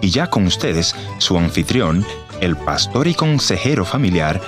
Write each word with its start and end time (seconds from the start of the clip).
Y 0.00 0.10
ya 0.10 0.28
con 0.28 0.46
ustedes, 0.46 0.94
su 1.18 1.36
anfitrión, 1.36 2.04
el 2.40 2.56
pastor 2.56 3.06
y 3.08 3.14
consejero 3.14 3.84
familiar, 3.84 4.40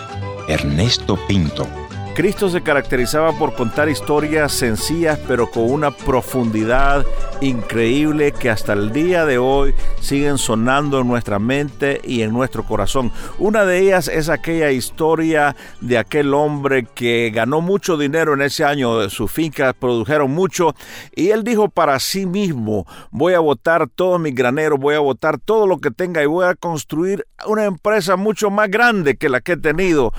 Ernesto 0.49 1.19
Pinto. 1.29 1.80
Cristo 2.15 2.51
se 2.51 2.63
caracterizaba 2.63 3.33
por 3.33 3.55
contar 3.55 3.89
historias 3.89 4.53
sencillas 4.53 5.19
pero 5.29 5.51
con 5.51 5.71
una 5.71 5.91
profundidad 5.91 7.07
increíble 7.41 8.33
que 8.33 8.51
hasta 8.51 8.73
el 8.73 8.93
día 8.93 9.25
de 9.25 9.39
hoy 9.39 9.75
siguen 10.01 10.37
sonando 10.37 11.01
en 11.01 11.09
nuestra 11.09 11.39
mente 11.39 12.01
y 12.05 12.23
en 12.23 12.33
nuestro 12.33 12.65
corazón. 12.65 13.13
Una 13.39 13.65
de 13.65 13.79
ellas 13.79 14.09
es 14.09 14.29
aquella 14.29 14.71
historia 14.71 15.57
de 15.81 15.99
aquel 15.99 16.35
hombre 16.35 16.87
que 16.95 17.31
ganó 17.33 17.61
mucho 17.61 17.97
dinero 17.97 18.35
en 18.35 18.43
ese 18.43 18.65
año, 18.65 19.09
sus 19.09 19.31
fincas 19.31 19.75
produjeron 19.75 20.31
mucho 20.33 20.75
y 21.15 21.31
él 21.31 21.45
dijo 21.45 21.69
para 21.69 21.99
sí 22.01 22.27
mismo, 22.27 22.87
voy 23.11 23.35
a 23.35 23.41
botar 23.41 23.89
todos 23.89 24.21
mis 24.21 24.35
graneros, 24.35 24.79
voy 24.79 24.97
a 24.97 25.01
botar 25.01 25.39
todo 25.39 25.67
lo 25.67 25.79
que 25.79 25.91
tenga 25.91 26.23
y 26.23 26.27
voy 26.27 26.45
a 26.45 26.55
construir 26.55 27.27
una 27.47 27.65
empresa 27.65 28.17
mucho 28.17 28.51
más 28.51 28.69
grande 28.69 29.17
que 29.17 29.29
la 29.29 29.41
que 29.41 29.53
he 29.53 29.57
tenido 29.57 30.13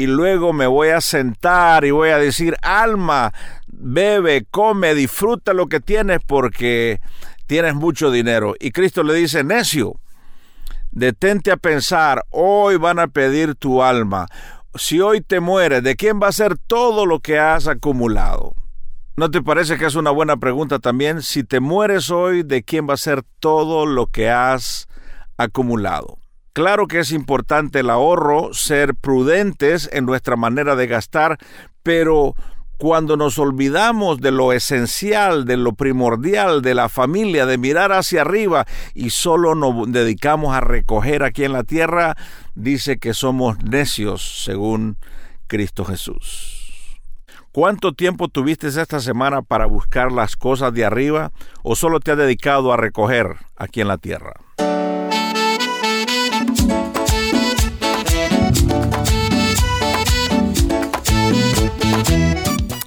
y 0.00 0.06
luego 0.06 0.54
me 0.54 0.66
voy 0.66 0.88
a 0.88 1.02
sentar 1.02 1.84
y 1.84 1.90
voy 1.90 2.08
a 2.08 2.16
decir, 2.16 2.56
alma, 2.62 3.34
bebe, 3.66 4.46
come, 4.50 4.94
disfruta 4.94 5.52
lo 5.52 5.66
que 5.66 5.80
tienes 5.80 6.20
porque 6.26 7.02
tienes 7.46 7.74
mucho 7.74 8.10
dinero. 8.10 8.54
Y 8.58 8.70
Cristo 8.70 9.02
le 9.02 9.12
dice, 9.12 9.44
necio, 9.44 10.00
detente 10.90 11.52
a 11.52 11.58
pensar, 11.58 12.24
hoy 12.30 12.78
van 12.78 12.98
a 12.98 13.08
pedir 13.08 13.56
tu 13.56 13.82
alma. 13.82 14.26
Si 14.74 15.02
hoy 15.02 15.20
te 15.20 15.38
mueres, 15.38 15.82
¿de 15.82 15.96
quién 15.96 16.18
va 16.18 16.28
a 16.28 16.32
ser 16.32 16.56
todo 16.56 17.04
lo 17.04 17.20
que 17.20 17.38
has 17.38 17.68
acumulado? 17.68 18.54
¿No 19.16 19.30
te 19.30 19.42
parece 19.42 19.76
que 19.76 19.84
es 19.84 19.96
una 19.96 20.12
buena 20.12 20.38
pregunta 20.38 20.78
también? 20.78 21.20
Si 21.20 21.44
te 21.44 21.60
mueres 21.60 22.10
hoy, 22.10 22.42
¿de 22.42 22.62
quién 22.62 22.88
va 22.88 22.94
a 22.94 22.96
ser 22.96 23.22
todo 23.38 23.84
lo 23.84 24.06
que 24.06 24.30
has 24.30 24.88
acumulado? 25.36 26.16
Claro 26.52 26.88
que 26.88 26.98
es 26.98 27.12
importante 27.12 27.80
el 27.80 27.90
ahorro, 27.90 28.52
ser 28.52 28.94
prudentes 28.96 29.88
en 29.92 30.04
nuestra 30.04 30.34
manera 30.34 30.74
de 30.74 30.88
gastar, 30.88 31.38
pero 31.84 32.34
cuando 32.76 33.16
nos 33.16 33.38
olvidamos 33.38 34.20
de 34.20 34.32
lo 34.32 34.52
esencial, 34.52 35.44
de 35.44 35.56
lo 35.56 35.74
primordial, 35.74 36.62
de 36.62 36.74
la 36.74 36.88
familia, 36.88 37.46
de 37.46 37.58
mirar 37.58 37.92
hacia 37.92 38.22
arriba 38.22 38.66
y 38.94 39.10
solo 39.10 39.54
nos 39.54 39.92
dedicamos 39.92 40.56
a 40.56 40.60
recoger 40.60 41.22
aquí 41.22 41.44
en 41.44 41.52
la 41.52 41.62
tierra, 41.62 42.16
dice 42.54 42.98
que 42.98 43.14
somos 43.14 43.62
necios 43.62 44.42
según 44.44 44.96
Cristo 45.46 45.84
Jesús. 45.84 47.00
¿Cuánto 47.52 47.92
tiempo 47.92 48.28
tuviste 48.28 48.68
esta 48.68 49.00
semana 49.00 49.42
para 49.42 49.66
buscar 49.66 50.10
las 50.10 50.36
cosas 50.36 50.72
de 50.72 50.84
arriba 50.84 51.32
o 51.62 51.76
solo 51.76 52.00
te 52.00 52.12
has 52.12 52.18
dedicado 52.18 52.72
a 52.72 52.76
recoger 52.76 53.36
aquí 53.56 53.82
en 53.82 53.88
la 53.88 53.98
tierra? 53.98 54.34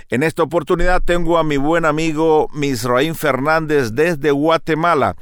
En 0.09 0.23
esta 0.23 0.43
oportunidad 0.43 1.01
tengo 1.03 1.37
a 1.37 1.43
mi 1.43 1.57
buen 1.57 1.85
amigo 1.85 2.47
Misraín 2.53 3.15
Fernández 3.15 3.91
desde 3.93 4.31
Guatemala. 4.31 5.15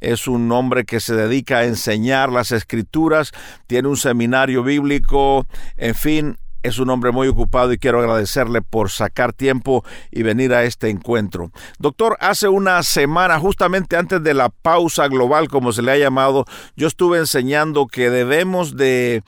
Es 0.00 0.28
un 0.28 0.50
hombre 0.52 0.84
que 0.84 1.00
se 1.00 1.14
dedica 1.14 1.58
a 1.58 1.64
enseñar 1.64 2.30
las 2.30 2.52
escrituras, 2.52 3.32
tiene 3.66 3.88
un 3.88 3.96
seminario 3.96 4.62
bíblico, 4.62 5.46
en 5.76 5.94
fin, 5.94 6.36
es 6.64 6.78
un 6.78 6.88
hombre 6.88 7.12
muy 7.12 7.28
ocupado 7.28 7.72
y 7.72 7.78
quiero 7.78 8.00
agradecerle 8.00 8.62
por 8.62 8.90
sacar 8.90 9.34
tiempo 9.34 9.84
y 10.10 10.22
venir 10.22 10.54
a 10.54 10.64
este 10.64 10.88
encuentro. 10.88 11.50
Doctor, 11.78 12.16
hace 12.20 12.48
una 12.48 12.82
semana, 12.82 13.38
justamente 13.38 13.96
antes 13.96 14.22
de 14.22 14.32
la 14.32 14.48
pausa 14.48 15.06
global, 15.08 15.48
como 15.48 15.72
se 15.72 15.82
le 15.82 15.92
ha 15.92 15.98
llamado, 15.98 16.46
yo 16.74 16.88
estuve 16.88 17.18
enseñando 17.18 17.86
que 17.86 18.08
debemos 18.08 18.76
de 18.76 19.22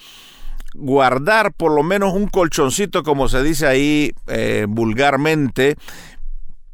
guardar 0.77 1.53
por 1.53 1.73
lo 1.73 1.83
menos 1.83 2.15
un 2.15 2.29
colchoncito, 2.29 3.03
como 3.03 3.29
se 3.29 3.43
dice 3.43 3.67
ahí 3.67 4.13
eh, 4.27 4.67
vulgarmente, 4.69 5.77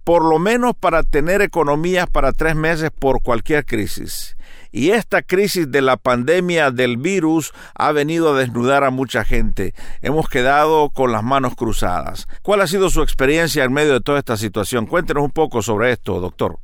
por 0.04 0.24
lo 0.24 0.38
menos 0.38 0.74
para 0.78 1.02
tener 1.02 1.42
economías 1.42 2.08
para 2.10 2.32
tres 2.32 2.56
meses 2.56 2.90
por 2.96 3.22
cualquier 3.22 3.64
crisis. 3.64 4.36
Y 4.72 4.90
esta 4.90 5.22
crisis 5.22 5.70
de 5.70 5.82
la 5.82 5.96
pandemia 5.96 6.70
del 6.70 6.96
virus 6.96 7.52
ha 7.74 7.92
venido 7.92 8.34
a 8.34 8.38
desnudar 8.38 8.84
a 8.84 8.90
mucha 8.90 9.24
gente. 9.24 9.74
Hemos 10.00 10.28
quedado 10.28 10.88
con 10.90 11.12
las 11.12 11.22
manos 11.22 11.54
cruzadas. 11.54 12.26
¿Cuál 12.42 12.62
ha 12.62 12.66
sido 12.66 12.88
su 12.88 13.02
experiencia 13.02 13.64
en 13.64 13.72
medio 13.72 13.92
de 13.92 14.00
toda 14.00 14.18
esta 14.18 14.36
situación? 14.36 14.86
Cuéntenos 14.86 15.24
un 15.24 15.30
poco 15.30 15.62
sobre 15.62 15.92
esto, 15.92 16.20
doctor. 16.20 16.58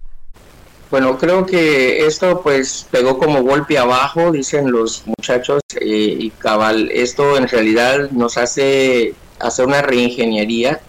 Bueno, 0.91 1.19
creo 1.19 1.45
que 1.45 2.07
esto 2.07 2.41
pues 2.43 2.87
pegó 2.91 3.19
como 3.19 3.43
golpe 3.43 3.77
abajo, 3.77 4.33
dicen 4.33 4.71
los 4.71 5.05
muchachos, 5.07 5.61
eh, 5.81 6.17
y 6.19 6.31
cabal, 6.31 6.91
esto 6.91 7.37
en 7.37 7.47
realidad 7.47 8.11
nos 8.11 8.39
hace 8.39 9.15
hacer 9.39 9.67
una 9.67 9.83
reingeniería 9.83 10.81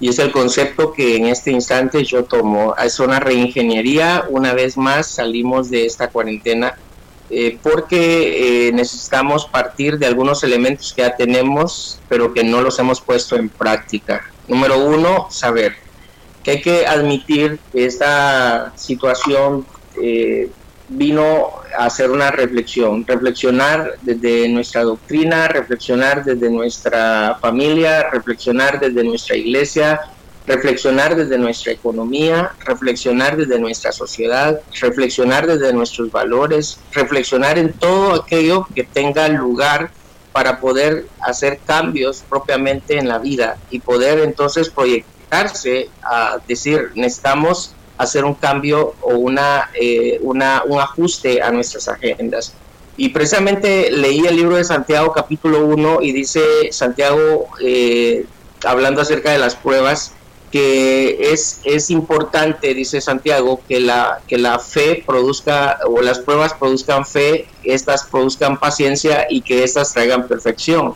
y 0.00 0.08
es 0.08 0.18
el 0.18 0.32
concepto 0.32 0.92
que 0.92 1.16
en 1.16 1.26
este 1.26 1.50
instante 1.50 2.02
yo 2.02 2.24
tomo. 2.24 2.74
Es 2.76 2.98
una 2.98 3.20
reingeniería, 3.20 4.24
una 4.30 4.54
vez 4.54 4.76
más 4.76 5.06
salimos 5.06 5.70
de 5.70 5.84
esta 5.84 6.08
cuarentena 6.08 6.74
eh, 7.30 7.58
porque 7.62 8.68
eh, 8.68 8.72
necesitamos 8.72 9.46
partir 9.46 9.98
de 9.98 10.06
algunos 10.06 10.42
elementos 10.44 10.92
que 10.92 11.02
ya 11.02 11.14
tenemos, 11.14 11.98
pero 12.08 12.34
que 12.34 12.42
no 12.42 12.62
los 12.62 12.78
hemos 12.78 13.00
puesto 13.00 13.36
en 13.36 13.48
práctica. 13.48 14.22
Número 14.48 14.84
uno, 14.84 15.28
saber 15.30 15.76
que 16.42 16.50
hay 16.52 16.60
que 16.60 16.86
admitir 16.86 17.58
que 17.72 17.86
esta 17.86 18.72
situación 18.76 19.64
eh, 20.00 20.50
vino 20.88 21.50
a 21.78 21.86
hacer 21.86 22.10
una 22.10 22.30
reflexión, 22.30 23.06
reflexionar 23.06 23.94
desde 24.02 24.48
nuestra 24.48 24.82
doctrina, 24.82 25.48
reflexionar 25.48 26.24
desde 26.24 26.50
nuestra 26.50 27.38
familia, 27.40 28.10
reflexionar 28.10 28.78
desde 28.78 29.02
nuestra 29.04 29.36
iglesia, 29.36 30.00
reflexionar 30.46 31.14
desde 31.14 31.38
nuestra 31.38 31.72
economía, 31.72 32.52
reflexionar 32.64 33.36
desde 33.36 33.58
nuestra 33.58 33.92
sociedad, 33.92 34.60
reflexionar 34.80 35.46
desde 35.46 35.72
nuestros 35.72 36.10
valores, 36.10 36.78
reflexionar 36.92 37.58
en 37.58 37.72
todo 37.72 38.14
aquello 38.14 38.66
que 38.74 38.84
tenga 38.84 39.28
lugar 39.28 39.90
para 40.32 40.60
poder 40.60 41.06
hacer 41.20 41.60
cambios 41.64 42.24
propiamente 42.28 42.98
en 42.98 43.06
la 43.06 43.18
vida 43.18 43.58
y 43.70 43.78
poder 43.78 44.18
entonces 44.20 44.70
proyectar 44.70 45.11
a 45.32 46.38
decir, 46.46 46.92
necesitamos 46.94 47.74
hacer 47.98 48.24
un 48.24 48.34
cambio 48.34 48.94
o 49.00 49.14
una, 49.16 49.70
eh, 49.74 50.18
una, 50.22 50.62
un 50.66 50.80
ajuste 50.80 51.40
a 51.40 51.50
nuestras 51.50 51.88
agendas. 51.88 52.52
Y 52.96 53.08
precisamente 53.08 53.90
leí 53.90 54.26
el 54.26 54.36
libro 54.36 54.56
de 54.56 54.64
Santiago 54.64 55.12
capítulo 55.12 55.64
1 55.64 56.02
y 56.02 56.12
dice 56.12 56.42
Santiago, 56.70 57.48
eh, 57.64 58.26
hablando 58.64 59.00
acerca 59.00 59.30
de 59.32 59.38
las 59.38 59.54
pruebas, 59.54 60.12
que 60.50 61.32
es, 61.32 61.60
es 61.64 61.88
importante, 61.88 62.74
dice 62.74 63.00
Santiago, 63.00 63.62
que 63.66 63.80
la, 63.80 64.20
que 64.28 64.36
la 64.36 64.58
fe 64.58 65.02
produzca, 65.06 65.78
o 65.86 66.02
las 66.02 66.18
pruebas 66.18 66.52
produzcan 66.52 67.06
fe, 67.06 67.46
estas 67.64 68.04
produzcan 68.04 68.60
paciencia 68.60 69.26
y 69.30 69.40
que 69.40 69.64
estas 69.64 69.94
traigan 69.94 70.28
perfección. 70.28 70.94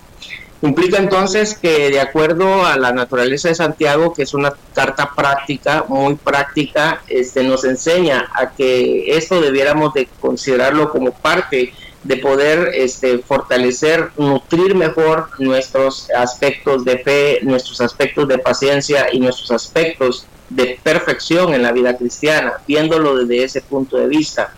Implica 0.62 0.97
entonces 0.99 1.55
que 1.55 1.91
de 1.91 2.00
acuerdo 2.00 2.64
a 2.64 2.79
la 2.79 2.91
naturaleza 2.91 3.49
de 3.49 3.55
Santiago, 3.55 4.14
que 4.14 4.23
es 4.23 4.32
una 4.32 4.55
carta 4.75 5.12
práctica, 5.14 5.85
muy 5.88 6.14
práctica, 6.14 7.03
este, 7.08 7.44
nos 7.44 7.64
enseña 7.64 8.31
a 8.35 8.50
que 8.50 9.17
esto 9.17 9.41
debiéramos 9.41 9.93
de 9.93 10.08
considerarlo 10.19 10.91
como 10.91 11.12
parte 11.12 11.75
de 12.05 12.17
poder 12.19 12.70
este, 12.75 13.19
fortalecer, 13.19 14.11
nutrir 14.17 14.75
mejor 14.75 15.29
nuestros 15.38 16.08
aspectos 16.11 16.85
de 16.85 16.99
fe, 16.99 17.38
nuestros 17.43 17.81
aspectos 17.81 18.29
de 18.29 18.38
paciencia 18.38 19.08
y 19.12 19.20
nuestros 19.20 19.50
aspectos 19.50 20.26
de 20.49 20.79
perfección 20.82 21.53
en 21.53 21.62
la 21.62 21.73
vida 21.73 21.97
cristiana, 21.97 22.55
viéndolo 22.67 23.17
desde 23.17 23.44
ese 23.44 23.61
punto 23.61 23.97
de 23.99 24.06
vista. 24.06 24.55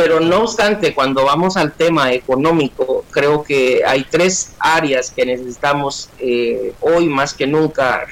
Pero 0.00 0.18
no 0.18 0.44
obstante, 0.44 0.94
cuando 0.94 1.26
vamos 1.26 1.58
al 1.58 1.72
tema 1.72 2.10
económico, 2.10 3.04
creo 3.10 3.42
que 3.42 3.82
hay 3.86 4.06
tres 4.08 4.54
áreas 4.58 5.10
que 5.10 5.26
necesitamos 5.26 6.08
eh, 6.18 6.72
hoy 6.80 7.06
más 7.06 7.34
que 7.34 7.46
nunca 7.46 8.06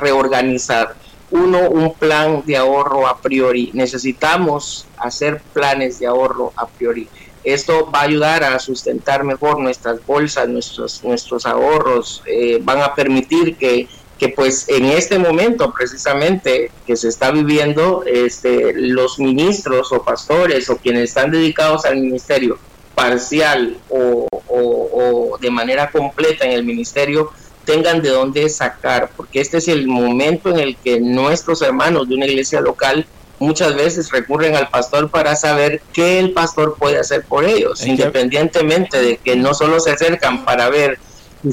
reorganizar. 0.00 0.96
uno, 1.30 1.70
un 1.70 1.94
plan 1.94 2.42
de 2.44 2.56
ahorro 2.56 3.06
a 3.06 3.18
priori. 3.18 3.70
Necesitamos 3.74 4.86
hacer 4.96 5.40
planes 5.52 6.00
de 6.00 6.08
ahorro 6.08 6.52
a 6.56 6.66
priori. 6.66 7.08
Esto 7.44 7.88
va 7.88 8.00
a 8.00 8.02
ayudar 8.02 8.42
a 8.42 8.58
sustentar 8.58 9.22
mejor 9.22 9.60
nuestras 9.60 10.04
bolsas, 10.04 10.48
nuestros, 10.48 11.04
nuestros 11.04 11.46
ahorros, 11.46 12.24
eh, 12.26 12.58
van 12.60 12.80
a 12.80 12.92
permitir 12.92 13.56
que, 13.56 13.86
que 14.18 14.30
pues 14.30 14.68
en 14.68 14.86
este 14.86 15.18
momento 15.18 15.72
precisamente 15.72 16.70
que 16.86 16.96
se 16.96 17.08
está 17.08 17.30
viviendo, 17.30 18.02
este, 18.06 18.72
los 18.74 19.18
ministros 19.18 19.92
o 19.92 20.02
pastores 20.02 20.68
o 20.70 20.76
quienes 20.76 21.04
están 21.04 21.30
dedicados 21.30 21.84
al 21.84 21.98
ministerio 21.98 22.58
parcial 22.94 23.78
o, 23.88 24.26
o 24.48 25.38
de 25.40 25.50
manera 25.50 25.90
completa 25.90 26.44
en 26.44 26.52
el 26.52 26.64
ministerio, 26.64 27.30
tengan 27.64 28.02
de 28.02 28.08
dónde 28.08 28.48
sacar, 28.48 29.10
porque 29.16 29.40
este 29.40 29.58
es 29.58 29.68
el 29.68 29.86
momento 29.86 30.48
en 30.48 30.58
el 30.58 30.76
que 30.76 31.00
nuestros 31.00 31.62
hermanos 31.62 32.08
de 32.08 32.14
una 32.14 32.26
iglesia 32.26 32.60
local 32.60 33.06
muchas 33.38 33.74
veces 33.74 34.10
recurren 34.10 34.56
al 34.56 34.68
pastor 34.68 35.10
para 35.10 35.36
saber 35.36 35.80
qué 35.92 36.18
el 36.18 36.32
pastor 36.32 36.76
puede 36.78 36.98
hacer 36.98 37.24
por 37.24 37.44
ellos, 37.44 37.86
independientemente 37.86 39.00
de 39.00 39.16
que 39.18 39.36
no 39.36 39.54
solo 39.54 39.80
se 39.80 39.92
acercan 39.92 40.44
para 40.44 40.68
ver 40.70 40.98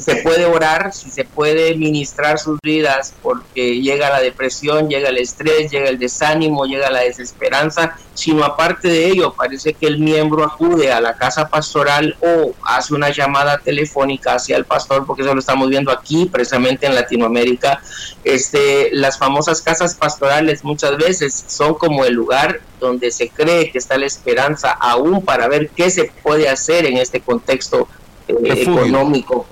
se 0.00 0.16
puede 0.16 0.44
orar, 0.44 0.92
si 0.92 1.10
se 1.10 1.24
puede 1.24 1.74
ministrar 1.74 2.38
sus 2.38 2.58
vidas, 2.62 3.14
porque 3.22 3.80
llega 3.80 4.10
la 4.10 4.20
depresión, 4.20 4.88
llega 4.88 5.08
el 5.08 5.18
estrés, 5.18 5.70
llega 5.70 5.88
el 5.88 5.98
desánimo, 5.98 6.66
llega 6.66 6.90
la 6.90 7.00
desesperanza, 7.00 7.96
sino 8.12 8.44
aparte 8.44 8.88
de 8.88 9.06
ello, 9.08 9.32
parece 9.32 9.72
que 9.72 9.86
el 9.86 9.98
miembro 9.98 10.44
acude 10.44 10.92
a 10.92 11.00
la 11.00 11.16
casa 11.16 11.48
pastoral 11.48 12.16
o 12.20 12.52
hace 12.62 12.94
una 12.94 13.10
llamada 13.10 13.58
telefónica 13.58 14.34
hacia 14.34 14.56
el 14.56 14.66
pastor, 14.66 15.06
porque 15.06 15.22
eso 15.22 15.32
lo 15.32 15.40
estamos 15.40 15.68
viendo 15.68 15.90
aquí, 15.90 16.26
precisamente 16.26 16.86
en 16.86 16.94
Latinoamérica. 16.94 17.80
Este, 18.24 18.90
las 18.92 19.18
famosas 19.18 19.62
casas 19.62 19.94
pastorales 19.94 20.62
muchas 20.64 20.96
veces 20.96 21.44
son 21.48 21.74
como 21.74 22.04
el 22.04 22.14
lugar 22.14 22.60
donde 22.80 23.10
se 23.10 23.30
cree 23.30 23.70
que 23.70 23.78
está 23.78 23.96
la 23.96 24.06
esperanza 24.06 24.72
aún 24.72 25.24
para 25.24 25.48
ver 25.48 25.70
qué 25.70 25.88
se 25.90 26.10
puede 26.22 26.48
hacer 26.48 26.84
en 26.84 26.98
este 26.98 27.20
contexto 27.20 27.88
eh, 28.28 28.34
económico 28.62 29.46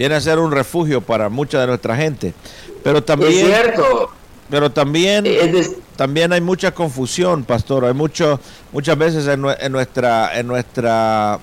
viene 0.00 0.14
a 0.14 0.20
ser 0.22 0.38
un 0.38 0.50
refugio 0.50 1.02
para 1.02 1.28
mucha 1.28 1.60
de 1.60 1.66
nuestra 1.66 1.94
gente. 1.94 2.32
Pero 2.82 3.04
también, 3.04 3.44
cierto. 3.44 4.10
Pero 4.48 4.72
también, 4.72 5.26
también 5.94 6.32
hay 6.32 6.40
mucha 6.40 6.72
confusión, 6.72 7.44
pastor. 7.44 7.84
Hay 7.84 7.92
mucho, 7.92 8.40
muchas 8.72 8.96
veces 8.96 9.26
en, 9.26 9.42
nuestra, 9.70 10.38
en 10.38 10.46
nuestra, 10.46 11.38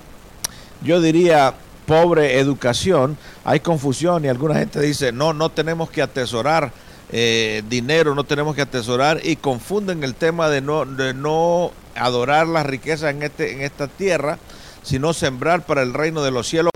yo 0.82 1.00
diría, 1.00 1.54
pobre 1.86 2.40
educación, 2.40 3.16
hay 3.44 3.60
confusión 3.60 4.24
y 4.24 4.28
alguna 4.28 4.56
gente 4.56 4.80
dice, 4.80 5.12
no, 5.12 5.32
no 5.32 5.50
tenemos 5.50 5.88
que 5.88 6.02
atesorar 6.02 6.72
eh, 7.12 7.62
dinero, 7.68 8.16
no 8.16 8.24
tenemos 8.24 8.56
que 8.56 8.62
atesorar 8.62 9.20
y 9.22 9.36
confunden 9.36 10.02
el 10.02 10.16
tema 10.16 10.48
de 10.48 10.62
no, 10.62 10.84
de 10.84 11.14
no 11.14 11.70
adorar 11.94 12.48
las 12.48 12.66
riquezas 12.66 13.14
en, 13.14 13.22
este, 13.22 13.52
en 13.52 13.60
esta 13.60 13.86
tierra, 13.86 14.40
sino 14.82 15.12
sembrar 15.12 15.64
para 15.64 15.82
el 15.82 15.94
reino 15.94 16.24
de 16.24 16.32
los 16.32 16.48
cielos 16.48 16.72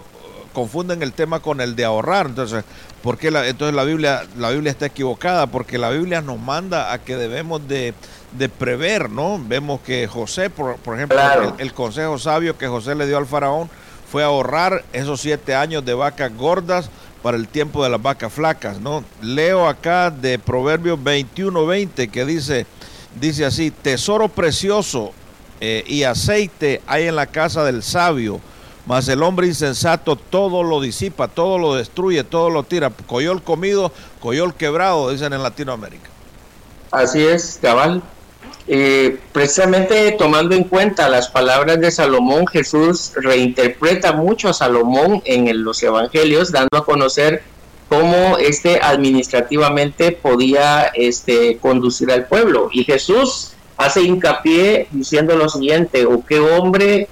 confunden 0.52 1.02
el 1.02 1.12
tema 1.12 1.40
con 1.40 1.60
el 1.60 1.76
de 1.76 1.84
ahorrar. 1.84 2.26
Entonces, 2.26 2.64
¿por 3.02 3.18
qué 3.18 3.30
la, 3.30 3.46
entonces 3.46 3.74
la 3.74 3.84
Biblia, 3.84 4.22
la 4.38 4.50
Biblia 4.50 4.70
está 4.70 4.86
equivocada? 4.86 5.46
Porque 5.46 5.78
la 5.78 5.90
Biblia 5.90 6.20
nos 6.20 6.38
manda 6.38 6.92
a 6.92 6.98
que 6.98 7.16
debemos 7.16 7.66
de, 7.66 7.94
prever, 8.58 9.10
¿no? 9.10 9.40
Vemos 9.42 9.80
que 9.80 10.06
José, 10.06 10.50
por, 10.50 10.76
ejemplo, 10.94 11.18
el, 11.58 11.72
consejo 11.72 12.18
sabio 12.18 12.56
que 12.56 12.66
José 12.66 12.94
le 12.94 13.06
dio 13.06 13.18
al 13.18 13.26
faraón 13.26 13.68
fue 14.10 14.22
ahorrar 14.22 14.84
esos 14.92 15.20
siete 15.20 15.54
años 15.54 15.84
de 15.84 15.94
vacas 15.94 16.36
gordas 16.36 16.90
para 17.22 17.36
el 17.36 17.48
tiempo 17.48 17.82
de 17.84 17.90
las 17.90 18.02
vacas 18.02 18.32
flacas, 18.32 18.80
¿no? 18.80 19.04
Leo 19.22 19.68
acá 19.68 20.10
de 20.10 20.38
Proverbios 20.38 20.98
21-20 20.98 22.10
que 22.10 22.24
dice, 22.24 22.66
dice 23.20 23.44
así, 23.44 23.70
tesoro 23.70 24.28
precioso 24.28 25.12
eh, 25.60 25.84
y 25.86 26.02
aceite 26.02 26.82
hay 26.86 27.06
en 27.06 27.14
la 27.14 27.26
casa 27.26 27.64
del 27.64 27.82
sabio, 27.84 28.40
mas 28.86 29.08
el 29.08 29.22
hombre 29.22 29.46
insensato 29.46 30.16
todo 30.16 30.62
lo 30.62 30.80
disipa, 30.80 31.28
todo 31.28 31.58
lo 31.58 31.74
destruye, 31.74 32.24
todo 32.24 32.50
lo 32.50 32.64
tira. 32.64 32.90
Coyol 33.06 33.42
comido, 33.42 33.92
coyol 34.20 34.54
quebrado, 34.54 35.10
dicen 35.10 35.32
en 35.32 35.42
Latinoamérica. 35.42 36.08
Así 36.90 37.24
es, 37.24 37.58
cabal. 37.62 38.02
Eh, 38.68 39.18
precisamente 39.32 40.12
tomando 40.12 40.54
en 40.54 40.64
cuenta 40.64 41.08
las 41.08 41.28
palabras 41.28 41.80
de 41.80 41.90
Salomón, 41.90 42.46
Jesús 42.46 43.12
reinterpreta 43.16 44.12
mucho 44.12 44.48
a 44.48 44.52
Salomón 44.52 45.22
en 45.24 45.64
los 45.64 45.82
evangelios, 45.82 46.52
dando 46.52 46.78
a 46.78 46.84
conocer 46.84 47.42
cómo 47.88 48.38
este 48.38 48.80
administrativamente 48.82 50.12
podía 50.12 50.84
este, 50.94 51.58
conducir 51.58 52.10
al 52.10 52.26
pueblo. 52.26 52.68
Y 52.72 52.84
Jesús 52.84 53.52
hace 53.76 54.02
hincapié 54.02 54.86
diciendo 54.92 55.36
lo 55.36 55.48
siguiente, 55.48 56.06
o 56.06 56.24
qué 56.24 56.40
hombre 56.40 57.08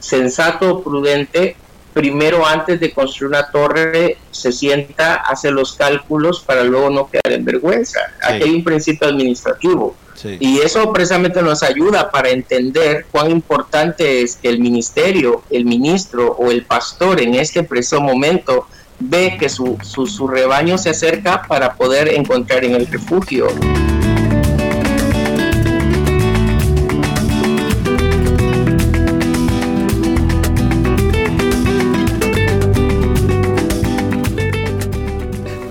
sensato, 0.00 0.82
prudente, 0.82 1.56
primero 1.94 2.44
antes 2.44 2.80
de 2.80 2.92
construir 2.92 3.30
una 3.30 3.50
torre 3.50 4.18
se 4.30 4.52
sienta, 4.52 5.14
hace 5.14 5.50
los 5.50 5.74
cálculos 5.74 6.40
para 6.40 6.64
luego 6.64 6.90
no 6.90 7.08
quedar 7.08 7.32
en 7.32 7.44
vergüenza. 7.44 8.00
Aquí 8.22 8.42
hay 8.42 8.50
un 8.50 8.64
principio 8.64 9.08
administrativo. 9.08 9.96
Y 10.40 10.60
eso 10.60 10.92
precisamente 10.92 11.42
nos 11.42 11.62
ayuda 11.62 12.10
para 12.10 12.30
entender 12.30 13.06
cuán 13.10 13.30
importante 13.30 14.22
es 14.22 14.36
que 14.36 14.48
el 14.48 14.58
ministerio, 14.58 15.42
el 15.50 15.64
ministro 15.64 16.32
o 16.38 16.50
el 16.50 16.64
pastor 16.64 17.20
en 17.20 17.34
este 17.34 17.62
preciso 17.62 18.00
momento 18.00 18.66
ve 18.98 19.36
que 19.38 19.48
su, 19.48 19.76
su, 19.82 20.06
su 20.06 20.26
rebaño 20.26 20.78
se 20.78 20.90
acerca 20.90 21.42
para 21.42 21.74
poder 21.74 22.08
encontrar 22.08 22.64
en 22.64 22.74
el 22.74 22.86
refugio. 22.86 23.48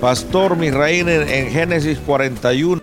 Pastor 0.03 0.57
Misraín, 0.57 1.07
en, 1.07 1.29
en 1.29 1.49
Génesis 1.49 1.97
41, 1.97 2.81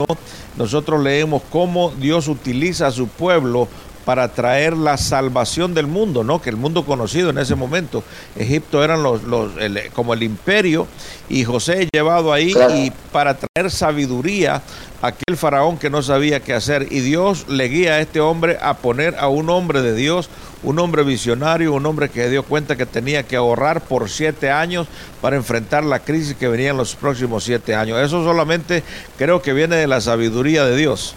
nosotros 0.56 1.02
leemos 1.02 1.42
cómo 1.50 1.90
Dios 1.90 2.28
utiliza 2.28 2.86
a 2.86 2.90
su 2.90 3.08
pueblo 3.08 3.68
para 4.06 4.32
traer 4.32 4.74
la 4.74 4.96
salvación 4.96 5.74
del 5.74 5.86
mundo, 5.86 6.24
¿no? 6.24 6.40
Que 6.40 6.48
el 6.48 6.56
mundo 6.56 6.86
conocido 6.86 7.28
en 7.28 7.36
ese 7.36 7.54
momento, 7.56 8.02
Egipto 8.36 8.82
eran 8.82 9.02
los, 9.02 9.22
los 9.24 9.52
como 9.92 10.14
el 10.14 10.22
imperio 10.22 10.86
y 11.28 11.44
José 11.44 11.88
llevado 11.92 12.32
ahí 12.32 12.54
y 12.74 12.90
para 13.12 13.36
traer 13.36 13.70
sabiduría 13.70 14.62
aquel 15.02 15.36
faraón 15.36 15.78
que 15.78 15.90
no 15.90 16.02
sabía 16.02 16.40
qué 16.40 16.52
hacer 16.52 16.88
y 16.90 17.00
Dios 17.00 17.46
le 17.48 17.68
guía 17.68 17.94
a 17.94 18.00
este 18.00 18.20
hombre 18.20 18.58
a 18.60 18.74
poner 18.74 19.16
a 19.18 19.28
un 19.28 19.48
hombre 19.50 19.82
de 19.82 19.94
Dios, 19.94 20.28
un 20.62 20.78
hombre 20.78 21.02
visionario, 21.04 21.72
un 21.72 21.86
hombre 21.86 22.08
que 22.10 22.28
dio 22.28 22.42
cuenta 22.42 22.76
que 22.76 22.86
tenía 22.86 23.22
que 23.22 23.36
ahorrar 23.36 23.80
por 23.80 24.10
siete 24.10 24.50
años 24.50 24.86
para 25.20 25.36
enfrentar 25.36 25.84
la 25.84 26.00
crisis 26.00 26.36
que 26.36 26.48
venía 26.48 26.70
en 26.70 26.76
los 26.76 26.94
próximos 26.94 27.44
siete 27.44 27.74
años. 27.74 27.98
Eso 27.98 28.22
solamente 28.24 28.82
creo 29.16 29.40
que 29.40 29.52
viene 29.52 29.76
de 29.76 29.86
la 29.86 30.00
sabiduría 30.00 30.64
de 30.64 30.76
Dios. 30.76 31.14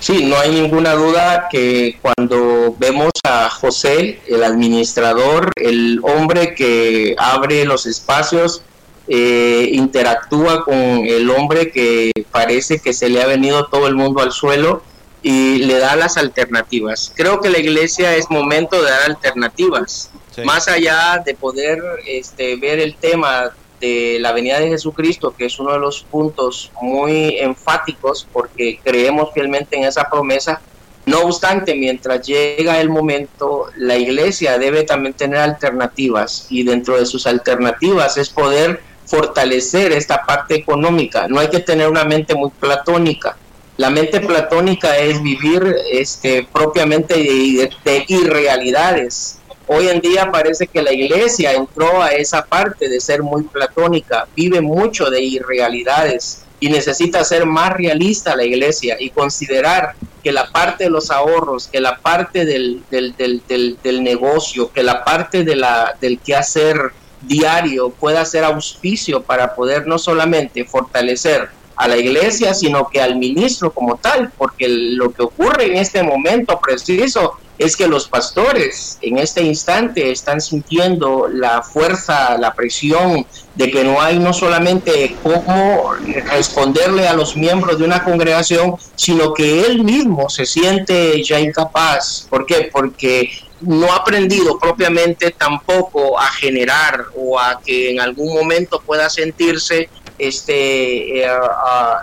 Sí, 0.00 0.24
no 0.24 0.38
hay 0.38 0.50
ninguna 0.50 0.94
duda 0.94 1.48
que 1.50 1.98
cuando 2.02 2.74
vemos 2.78 3.12
a 3.24 3.48
José, 3.48 4.20
el 4.26 4.42
administrador, 4.42 5.52
el 5.54 6.00
hombre 6.02 6.54
que 6.54 7.14
abre 7.18 7.64
los 7.64 7.86
espacios, 7.86 8.62
eh, 9.08 9.70
interactúa 9.72 10.64
con 10.64 10.74
el 10.74 11.30
hombre 11.30 11.70
que 11.70 12.12
parece 12.30 12.78
que 12.78 12.92
se 12.92 13.08
le 13.08 13.22
ha 13.22 13.26
venido 13.26 13.66
todo 13.66 13.86
el 13.86 13.94
mundo 13.94 14.20
al 14.20 14.32
suelo 14.32 14.82
y 15.22 15.58
le 15.58 15.78
da 15.78 15.96
las 15.96 16.16
alternativas. 16.16 17.12
Creo 17.16 17.40
que 17.40 17.48
la 17.48 17.58
iglesia 17.58 18.14
es 18.16 18.30
momento 18.30 18.82
de 18.82 18.90
dar 18.90 19.02
alternativas, 19.02 20.10
más 20.44 20.68
allá 20.68 21.22
de 21.24 21.34
poder 21.34 21.82
este, 22.06 22.56
ver 22.56 22.78
el 22.78 22.94
tema 22.96 23.52
de 23.80 24.18
la 24.20 24.32
venida 24.32 24.60
de 24.60 24.68
Jesucristo, 24.68 25.34
que 25.36 25.46
es 25.46 25.58
uno 25.58 25.72
de 25.72 25.78
los 25.78 26.02
puntos 26.02 26.70
muy 26.80 27.38
enfáticos 27.38 28.26
porque 28.32 28.78
creemos 28.82 29.32
fielmente 29.32 29.76
en 29.76 29.84
esa 29.84 30.08
promesa. 30.08 30.60
No 31.06 31.20
obstante, 31.20 31.74
mientras 31.74 32.26
llega 32.26 32.80
el 32.80 32.90
momento, 32.90 33.66
la 33.76 33.96
iglesia 33.96 34.58
debe 34.58 34.82
también 34.82 35.14
tener 35.14 35.38
alternativas 35.38 36.46
y 36.50 36.64
dentro 36.64 36.98
de 36.98 37.06
sus 37.06 37.26
alternativas 37.26 38.18
es 38.18 38.28
poder 38.28 38.82
fortalecer 39.08 39.92
esta 39.92 40.24
parte 40.24 40.54
económica. 40.54 41.26
No 41.28 41.40
hay 41.40 41.48
que 41.48 41.60
tener 41.60 41.88
una 41.88 42.04
mente 42.04 42.34
muy 42.34 42.50
platónica. 42.50 43.36
La 43.76 43.90
mente 43.90 44.20
platónica 44.20 44.96
es 44.98 45.22
vivir 45.22 45.62
este, 45.92 46.46
propiamente 46.52 47.14
de, 47.14 47.70
de 47.84 48.04
irrealidades, 48.08 49.38
Hoy 49.70 49.88
en 49.88 50.00
día 50.00 50.30
parece 50.32 50.66
que 50.66 50.80
la 50.80 50.94
iglesia 50.94 51.52
entró 51.52 52.02
a 52.02 52.08
esa 52.08 52.42
parte 52.42 52.88
de 52.88 53.00
ser 53.00 53.22
muy 53.22 53.42
platónica, 53.42 54.26
vive 54.34 54.62
mucho 54.62 55.10
de 55.10 55.20
irrealidades 55.20 56.42
y 56.58 56.70
necesita 56.70 57.22
ser 57.22 57.44
más 57.44 57.74
realista 57.74 58.34
la 58.34 58.44
iglesia 58.44 58.96
y 58.98 59.10
considerar 59.10 59.94
que 60.24 60.32
la 60.32 60.50
parte 60.50 60.84
de 60.84 60.90
los 60.90 61.10
ahorros, 61.10 61.68
que 61.68 61.82
la 61.82 61.98
parte 61.98 62.46
del, 62.46 62.82
del, 62.90 63.14
del, 63.18 63.78
del, 63.82 64.02
negocio, 64.02 64.72
que 64.72 64.82
la 64.82 65.04
parte 65.04 65.44
de 65.44 65.54
la, 65.54 65.94
del 66.00 66.18
quehacer 66.18 66.92
diario 67.22 67.90
pueda 67.90 68.24
ser 68.24 68.44
auspicio 68.44 69.22
para 69.22 69.54
poder 69.54 69.86
no 69.86 69.98
solamente 69.98 70.64
fortalecer 70.64 71.48
a 71.76 71.86
la 71.86 71.96
iglesia, 71.96 72.54
sino 72.54 72.88
que 72.88 73.00
al 73.00 73.16
ministro 73.16 73.72
como 73.72 73.96
tal, 73.96 74.32
porque 74.36 74.68
lo 74.68 75.12
que 75.12 75.22
ocurre 75.22 75.66
en 75.66 75.76
este 75.76 76.02
momento 76.02 76.58
preciso 76.58 77.38
es 77.56 77.76
que 77.76 77.88
los 77.88 78.08
pastores 78.08 78.98
en 79.00 79.18
este 79.18 79.42
instante 79.42 80.12
están 80.12 80.40
sintiendo 80.40 81.28
la 81.28 81.62
fuerza, 81.62 82.38
la 82.38 82.54
presión 82.54 83.26
de 83.56 83.70
que 83.70 83.82
no 83.82 84.00
hay 84.00 84.18
no 84.18 84.32
solamente 84.32 85.16
cómo 85.22 85.92
responderle 86.30 87.08
a 87.08 87.14
los 87.14 87.36
miembros 87.36 87.78
de 87.78 87.84
una 87.84 88.04
congregación, 88.04 88.76
sino 88.94 89.34
que 89.34 89.62
él 89.62 89.82
mismo 89.82 90.30
se 90.30 90.46
siente 90.46 91.22
ya 91.24 91.40
incapaz. 91.40 92.26
¿Por 92.30 92.46
qué? 92.46 92.70
Porque 92.72 93.28
no 93.60 93.92
ha 93.92 93.96
aprendido 93.96 94.58
propiamente 94.58 95.30
tampoco 95.30 96.18
a 96.18 96.30
generar 96.30 97.06
o 97.16 97.38
a 97.38 97.60
que 97.64 97.90
en 97.90 98.00
algún 98.00 98.32
momento 98.32 98.80
pueda 98.80 99.10
sentirse 99.10 99.88
este, 100.18 101.24
eh, 101.24 101.30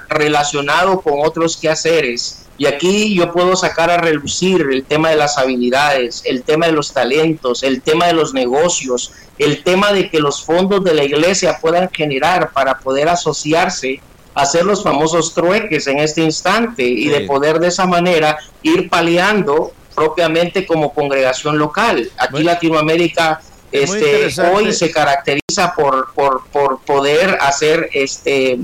relacionado 0.10 1.02
con 1.02 1.26
otros 1.26 1.58
quehaceres. 1.58 2.42
Y 2.58 2.68
aquí 2.68 3.14
yo 3.14 3.34
puedo 3.34 3.56
sacar 3.58 3.92
a 3.92 3.98
relucir 3.98 4.66
el 4.72 4.86
tema 4.86 5.10
de 5.10 5.18
las 5.18 5.38
habilidades, 5.38 6.22
el 6.26 6.44
tema 6.44 6.68
de 6.68 6.72
los 6.72 6.94
talentos, 6.94 7.64
el 7.64 7.82
tema 7.82 8.08
de 8.08 8.14
los 8.14 8.34
negocios, 8.34 9.12
el 9.38 9.62
tema 9.64 9.92
de 9.92 10.10
que 10.10 10.20
los 10.20 10.44
fondos 10.44 10.84
de 10.84 10.94
la 10.94 11.04
iglesia 11.04 11.60
puedan 11.62 11.90
generar 11.92 12.52
para 12.54 12.80
poder 12.80 13.10
asociarse, 13.10 14.00
hacer 14.34 14.64
los 14.64 14.84
famosos 14.84 15.34
trueques 15.34 15.88
en 15.88 16.00
este 16.00 16.22
instante 16.22 16.84
y 16.84 17.10
de 17.10 17.22
poder 17.22 17.60
de 17.60 17.68
esa 17.68 17.86
manera 17.86 18.38
ir 18.64 18.90
paliando 18.90 19.74
propiamente 19.96 20.66
como 20.66 20.94
congregación 20.94 21.58
local. 21.58 22.10
Aquí 22.18 22.44
Latinoamérica 22.44 23.42
este, 23.72 24.30
hoy 24.42 24.74
se 24.74 24.92
caracteriza 24.92 25.74
por, 25.76 26.14
por, 26.14 26.46
por 26.48 26.80
poder 26.82 27.38
hacer 27.42 27.90
este, 27.94 28.60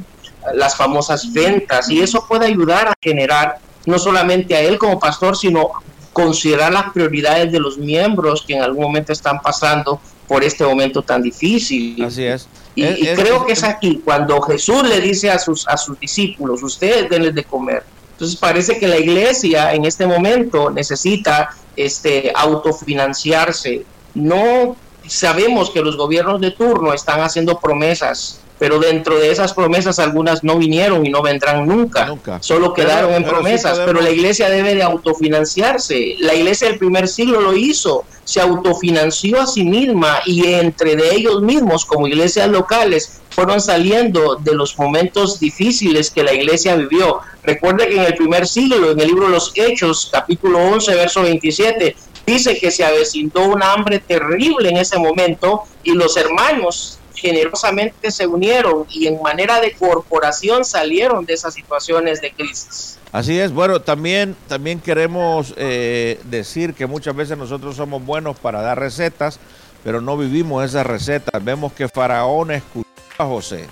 las 0.54 0.76
famosas 0.76 1.32
ventas 1.34 1.90
y 1.90 2.02
eso 2.02 2.26
puede 2.28 2.46
ayudar 2.46 2.88
a 2.88 2.94
generar 3.02 3.60
no 3.86 3.98
solamente 3.98 4.56
a 4.56 4.62
él 4.62 4.78
como 4.78 5.00
pastor, 5.00 5.36
sino 5.36 5.72
considerar 6.14 6.74
las 6.74 6.92
prioridades 6.92 7.52
de 7.52 7.60
los 7.60 7.78
miembros 7.78 8.44
que 8.46 8.56
en 8.56 8.62
algún 8.62 8.84
momento 8.84 9.14
están 9.14 9.40
pasando 9.42 10.00
por 10.28 10.44
este 10.44 10.64
momento 10.64 11.02
tan 11.02 11.22
difícil. 11.22 12.04
Así 12.04 12.24
es. 12.24 12.48
Y, 12.76 13.06
creo 13.16 13.46
que 13.46 13.54
es 13.54 13.64
aquí 13.64 14.02
cuando 14.04 14.42
Jesús 14.42 14.88
le 14.88 15.02
dice 15.02 15.30
a 15.30 15.40
sus, 15.40 15.68
a 15.68 15.76
sus 15.78 16.00
discípulos, 16.00 16.64
ustedes 16.64 17.10
denles 17.10 17.36
de 17.36 17.44
comer. 17.44 17.84
Entonces 18.22 18.40
parece 18.40 18.78
que 18.78 18.88
la 18.88 19.00
iglesia 19.00 19.74
en 19.74 19.84
este 19.84 20.06
momento 20.06 20.70
necesita 20.70 21.56
este, 21.76 22.32
autofinanciarse. 22.36 23.84
No 24.14 24.76
sabemos 25.08 25.72
que 25.72 25.82
los 25.82 25.98
gobiernos 25.98 26.40
de 26.40 26.52
turno 26.52 26.94
están 26.94 27.22
haciendo 27.22 27.60
promesas 27.60 28.40
pero 28.62 28.78
dentro 28.78 29.18
de 29.18 29.32
esas 29.32 29.56
promesas 29.56 29.98
algunas 29.98 30.44
no 30.44 30.56
vinieron 30.56 31.04
y 31.04 31.10
no 31.10 31.24
vendrán 31.24 31.68
nunca, 31.68 32.16
solo 32.42 32.76
quedaron 32.76 33.12
en 33.12 33.24
promesas, 33.24 33.80
pero 33.84 34.02
la 34.02 34.12
iglesia 34.12 34.52
debe 34.52 34.76
de 34.76 34.84
autofinanciarse, 34.84 36.18
la 36.20 36.36
iglesia 36.36 36.68
del 36.68 36.78
primer 36.78 37.08
siglo 37.08 37.42
lo 37.42 37.58
hizo, 37.58 38.06
se 38.24 38.40
autofinanció 38.40 39.42
a 39.42 39.48
sí 39.48 39.64
misma 39.64 40.20
y 40.28 40.46
entre 40.46 40.96
de 40.96 41.16
ellos 41.16 41.42
mismos 41.42 41.86
como 41.86 42.08
iglesias 42.08 42.50
locales 42.50 43.22
fueron 43.32 43.60
saliendo 43.60 44.36
de 44.36 44.54
los 44.54 44.78
momentos 44.78 45.40
difíciles 45.40 46.12
que 46.12 46.22
la 46.22 46.32
iglesia 46.32 46.76
vivió. 46.76 47.22
Recuerde 47.42 47.88
que 47.88 47.96
en 47.96 48.04
el 48.04 48.14
primer 48.14 48.48
siglo, 48.48 48.92
en 48.92 49.00
el 49.00 49.08
libro 49.08 49.26
de 49.26 49.32
los 49.32 49.54
Hechos, 49.56 50.10
capítulo 50.12 50.60
11, 50.60 50.94
verso 50.94 51.24
27, 51.24 51.96
dice 52.28 52.60
que 52.60 52.70
se 52.70 52.86
avecinó 52.86 53.48
una 53.48 53.74
hambre 53.74 53.98
terrible 53.98 54.70
en 54.70 54.78
ese 54.78 55.00
momento 55.00 55.64
y 55.84 55.94
los 55.94 56.16
hermanos 56.16 57.00
generosamente 57.22 58.10
se 58.12 58.26
unieron 58.26 58.86
y 58.90 59.08
en 59.08 59.22
manera 59.22 59.62
de 59.62 59.74
corporación 59.74 60.66
salieron 60.66 61.26
de 61.26 61.34
esas 61.34 61.54
situaciones 61.54 62.20
de 62.20 62.32
crisis. 62.32 62.98
Así 63.12 63.40
es, 63.40 63.52
bueno, 63.52 63.82
también, 63.82 64.36
también 64.48 64.80
queremos 64.80 65.54
eh, 65.58 66.20
decir 66.24 66.74
que 66.74 66.88
muchas 66.88 67.16
veces 67.16 67.38
nosotros 67.38 67.76
somos 67.76 68.04
buenos 68.04 68.40
para 68.40 68.62
dar 68.62 68.80
recetas, 68.80 69.40
pero 69.84 70.02
no 70.02 70.18
vivimos 70.18 70.66
esas 70.66 70.86
recetas. 70.86 71.44
Vemos 71.44 71.74
que 71.74 71.88
Faraón 71.88 72.52
escuchó 72.52 72.90
a 73.18 73.26
José. 73.26 73.68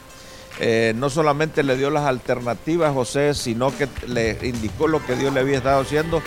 Eh, 0.60 0.94
no 0.96 1.10
solamente 1.10 1.63
le 1.63 1.77
dio 1.77 1.89
las 1.89 2.03
alternativas 2.03 2.91
a 2.91 2.94
José, 2.94 3.34
sino 3.34 3.75
que 3.75 3.88
le 4.08 4.38
indicó 4.44 4.88
lo 4.88 5.03
que 5.06 5.15
Dios 5.15 5.34
le 5.34 5.39
había 5.39 5.58
estado 5.58 5.82
haciendo 5.82 6.22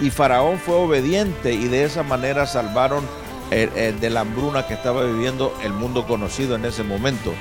y 0.00 0.10
Faraón 0.10 0.58
fue 0.58 0.76
obediente 0.76 1.52
y 1.52 1.68
de 1.68 1.84
esa 1.84 2.02
manera 2.02 2.46
salvaron 2.46 3.04
de 3.50 4.10
la 4.10 4.20
hambruna 4.20 4.66
que 4.66 4.74
estaba 4.74 5.04
viviendo 5.04 5.54
el 5.62 5.72
mundo 5.72 6.06
conocido 6.06 6.54
en 6.54 6.64
ese 6.64 6.82
momento. 6.82 7.32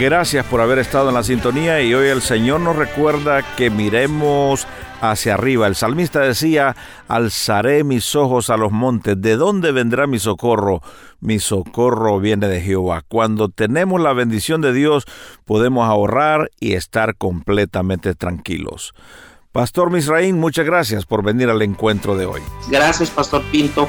Gracias 0.00 0.46
por 0.46 0.60
haber 0.60 0.78
estado 0.78 1.08
en 1.08 1.16
la 1.16 1.24
sintonía 1.24 1.82
y 1.82 1.92
hoy 1.92 2.06
el 2.06 2.22
Señor 2.22 2.60
nos 2.60 2.76
recuerda 2.76 3.42
que 3.56 3.68
miremos 3.68 4.64
hacia 5.00 5.34
arriba. 5.34 5.66
El 5.66 5.74
salmista 5.74 6.20
decía, 6.20 6.76
alzaré 7.08 7.82
mis 7.82 8.14
ojos 8.14 8.48
a 8.48 8.56
los 8.56 8.70
montes. 8.70 9.20
¿De 9.20 9.36
dónde 9.36 9.72
vendrá 9.72 10.06
mi 10.06 10.20
socorro? 10.20 10.82
Mi 11.18 11.40
socorro 11.40 12.20
viene 12.20 12.46
de 12.46 12.60
Jehová. 12.60 13.02
Cuando 13.08 13.48
tenemos 13.48 14.00
la 14.00 14.12
bendición 14.12 14.60
de 14.60 14.72
Dios, 14.72 15.04
podemos 15.44 15.88
ahorrar 15.88 16.48
y 16.60 16.74
estar 16.74 17.16
completamente 17.16 18.14
tranquilos. 18.14 18.94
Pastor 19.50 19.90
Misraín, 19.90 20.38
muchas 20.38 20.64
gracias 20.64 21.06
por 21.06 21.24
venir 21.24 21.50
al 21.50 21.60
encuentro 21.62 22.16
de 22.16 22.26
hoy. 22.26 22.40
Gracias, 22.70 23.10
Pastor 23.10 23.42
Pinto. 23.50 23.88